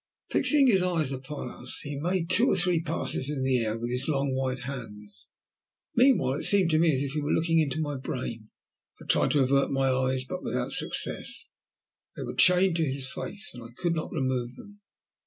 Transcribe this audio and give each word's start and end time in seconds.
Fixing 0.31 0.65
his 0.65 0.81
eyes 0.81 1.11
upon 1.11 1.51
us 1.51 1.81
he 1.83 1.95
made 1.99 2.27
two 2.27 2.47
or 2.47 2.55
three 2.55 2.81
passes 2.81 3.29
in 3.29 3.43
the 3.43 3.59
air 3.63 3.77
with 3.77 3.91
his 3.91 4.07
long 4.09 4.33
white 4.33 4.61
hands. 4.61 5.27
Meanwhile, 5.95 6.39
it 6.39 6.45
seemed 6.45 6.71
to 6.71 6.79
me 6.79 6.91
as 6.91 7.03
if 7.03 7.11
he 7.11 7.21
were 7.21 7.29
looking 7.29 7.59
into 7.59 7.79
my 7.79 7.97
brain. 7.97 8.49
I 8.99 9.05
tried 9.05 9.29
to 9.29 9.41
avert 9.43 9.69
my 9.69 9.89
eyes, 9.91 10.23
but 10.27 10.41
without 10.41 10.71
success. 10.73 11.49
They 12.15 12.23
were 12.23 12.33
chained 12.33 12.77
to 12.77 12.83
his 12.85 13.11
face, 13.13 13.51
and 13.53 13.61
I 13.61 13.79
could 13.79 13.93
not 13.93 14.11
remove 14.11 14.55
them. 14.55 14.79